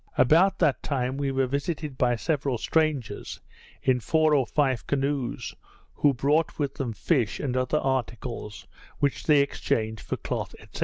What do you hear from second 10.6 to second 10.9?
&c.